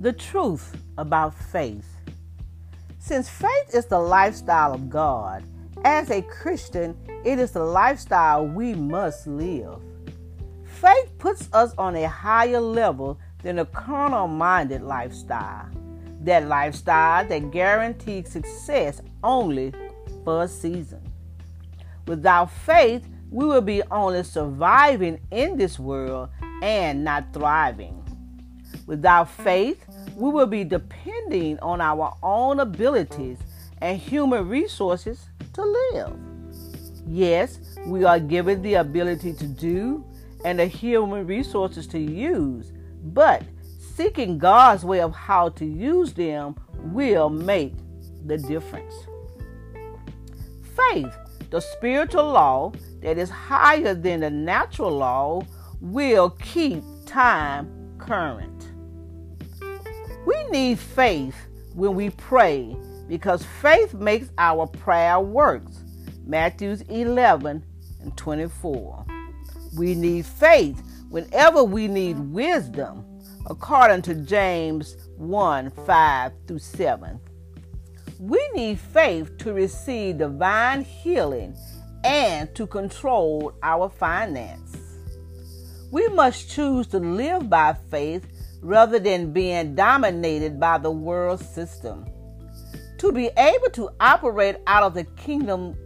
[0.00, 1.86] The truth about faith.
[2.98, 5.44] Since faith is the lifestyle of God,
[5.84, 9.82] as a Christian, it is the lifestyle we must live.
[10.64, 15.68] Faith puts us on a higher level than a carnal minded lifestyle.
[16.22, 19.74] That lifestyle that guarantees success only
[20.24, 21.02] for a season.
[22.06, 26.30] Without faith, we will be only surviving in this world
[26.62, 28.00] and not thriving.
[28.86, 29.84] Without faith,
[30.16, 33.38] we will be depending on our own abilities
[33.78, 36.12] and human resources to live.
[37.06, 40.04] Yes, we are given the ability to do
[40.44, 43.42] and the human resources to use, but
[43.94, 47.74] seeking God's way of how to use them will make
[48.26, 48.94] the difference.
[50.76, 51.14] Faith,
[51.50, 55.42] the spiritual law that is higher than the natural law,
[55.80, 58.70] will keep time current.
[60.26, 61.36] We need faith
[61.74, 62.76] when we pray
[63.08, 65.84] because faith makes our prayer works.
[66.24, 67.64] Matthews 11
[68.00, 69.06] and 24.
[69.76, 73.04] We need faith whenever we need wisdom,
[73.46, 77.20] according to James 1 5 through 7.
[78.18, 81.56] We need faith to receive divine healing
[82.04, 84.79] and to control our finance.
[85.90, 88.26] We must choose to live by faith
[88.62, 92.06] rather than being dominated by the world system.
[92.98, 95.76] To be able to operate out of the kingdom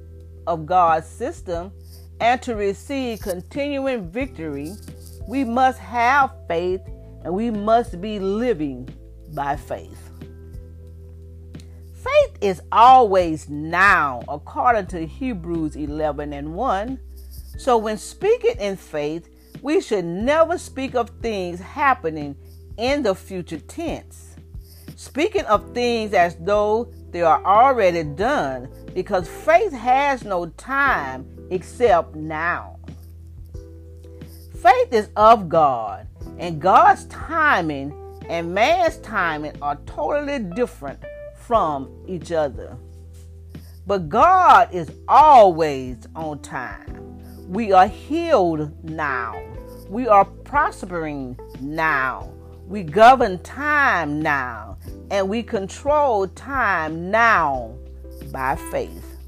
[0.46, 1.72] of God's system
[2.20, 4.72] and to receive continuing victory,
[5.26, 6.82] we must have faith
[7.24, 8.88] and we must be living
[9.32, 10.10] by faith.
[11.94, 17.00] Faith is always now, according to Hebrews 11 and 1.
[17.56, 19.28] So, when speaking in faith,
[19.64, 22.36] we should never speak of things happening
[22.76, 24.36] in the future tense,
[24.94, 32.14] speaking of things as though they are already done, because faith has no time except
[32.14, 32.78] now.
[34.60, 36.06] Faith is of God,
[36.38, 37.94] and God's timing
[38.28, 41.02] and man's timing are totally different
[41.38, 42.76] from each other.
[43.86, 47.13] But God is always on time.
[47.48, 49.40] We are healed now.
[49.88, 52.32] We are prospering now.
[52.66, 54.78] We govern time now,
[55.10, 57.74] and we control time now
[58.32, 59.18] by faith.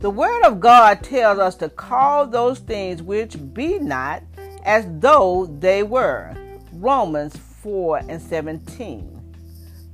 [0.00, 4.22] The Word of God tells us to call those things which be not
[4.64, 6.34] as though they were.
[6.74, 9.10] Romans 4 and 17.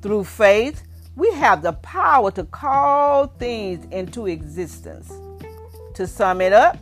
[0.03, 0.83] Through faith,
[1.15, 5.13] we have the power to call things into existence.
[5.95, 6.79] To sum it up,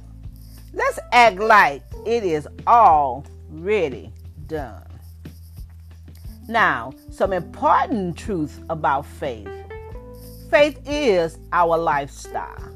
[0.72, 4.12] let's act like it is already
[4.46, 4.82] done.
[6.48, 9.48] Now, some important truths about faith.
[10.50, 12.74] Faith is our lifestyle.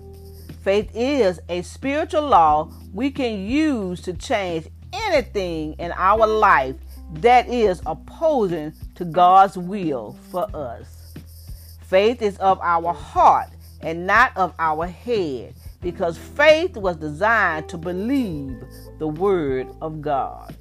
[0.62, 6.76] Faith is a spiritual law we can use to change anything in our life
[7.14, 11.14] that is opposing to God's will for us.
[11.82, 13.48] Faith is of our heart
[13.81, 18.62] and not of our head because faith was designed to believe
[18.98, 20.56] the word of God.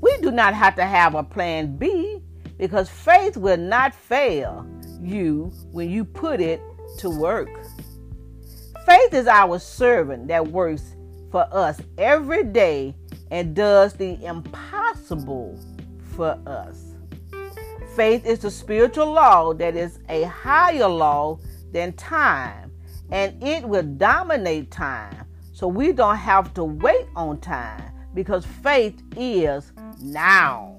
[0.00, 2.20] We do not have to have a plan B
[2.58, 4.66] because faith will not fail
[5.00, 6.60] you when you put it
[6.98, 7.48] to work.
[8.84, 10.94] Faith is our servant that works
[11.30, 12.94] for us every day
[13.30, 15.58] and does the impossible
[16.16, 16.94] for us.
[17.94, 21.38] Faith is the spiritual law that is a higher law
[21.72, 22.67] than time,
[23.10, 25.26] and it will dominate time.
[25.52, 30.76] So we don't have to wait on time because faith is now.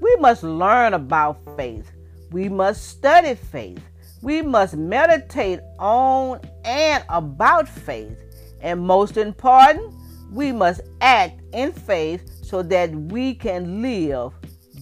[0.00, 1.90] We must learn about faith.
[2.30, 3.82] We must study faith.
[4.22, 8.18] We must meditate on and about faith.
[8.60, 9.94] And most important,
[10.32, 14.32] we must act in faith so that we can live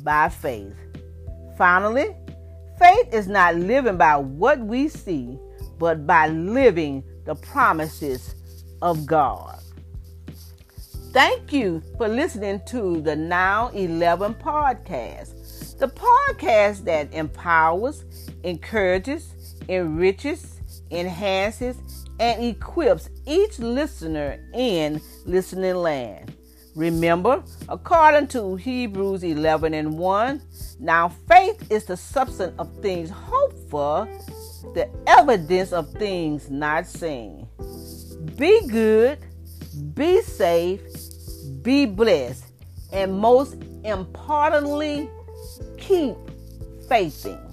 [0.03, 0.75] by faith.
[1.56, 2.17] Finally,
[2.79, 5.38] faith is not living by what we see,
[5.84, 8.36] but by living the promises
[8.81, 9.60] of God.
[11.12, 18.06] Thank you for listening to the Now 11 podcast, the podcast that empowers,
[18.44, 19.34] encourages,
[19.69, 20.58] enriches,
[20.90, 21.76] enhances,
[22.19, 26.34] and equips each listener in listening land.
[26.75, 30.42] Remember, according to Hebrews 11 and 1,
[30.81, 34.08] now faith is the substance of things hoped for,
[34.72, 37.46] the evidence of things not seen.
[38.37, 39.19] Be good,
[39.94, 40.81] be safe,
[41.62, 42.44] be blessed,
[42.93, 45.11] and most importantly,
[45.78, 46.16] keep
[46.88, 47.44] faithing.